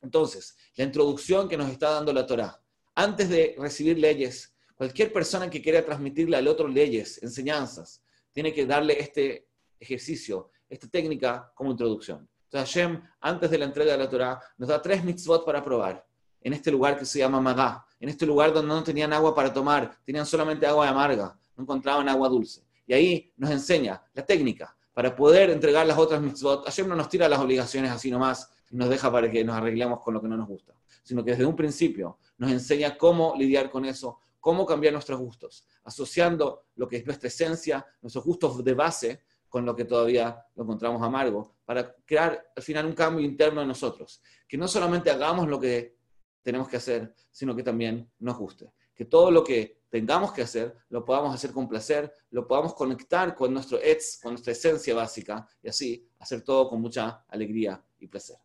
[0.00, 2.60] Entonces, la introducción que nos está dando la Torah,
[2.94, 8.02] antes de recibir leyes, cualquier persona que quiera transmitirle al otro leyes, enseñanzas,
[8.32, 9.48] tiene que darle este
[9.78, 12.28] ejercicio, esta técnica como introducción.
[12.44, 16.04] Entonces Hashem, antes de la entrega de la Torah, nos da tres mitzvot para probar.
[16.40, 19.52] En este lugar que se llama Magá, en este lugar donde no tenían agua para
[19.52, 22.62] tomar, tenían solamente agua amarga, no encontraban agua dulce.
[22.86, 26.64] Y ahí nos enseña la técnica para poder entregar las otras mitzvot.
[26.64, 30.00] Hashem no nos tira las obligaciones así nomás y nos deja para que nos arreglemos
[30.00, 33.70] con lo que no nos gusta, sino que desde un principio nos enseña cómo lidiar
[33.70, 38.74] con eso, cómo cambiar nuestros gustos, asociando lo que es nuestra esencia, nuestros gustos de
[38.74, 43.60] base, con lo que todavía lo encontramos amargo, para crear al final un cambio interno
[43.60, 44.22] en nosotros.
[44.48, 45.98] Que no solamente hagamos lo que
[46.42, 48.72] tenemos que hacer, sino que también nos guste.
[48.94, 53.34] Que todo lo que tengamos que hacer, lo podamos hacer con placer, lo podamos conectar
[53.34, 58.06] con nuestro etz, con nuestra esencia básica, y así hacer todo con mucha alegría y
[58.06, 58.38] placer.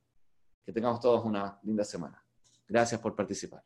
[0.66, 2.22] Que tengamos todos una linda semana.
[2.68, 3.64] Gracias por participar.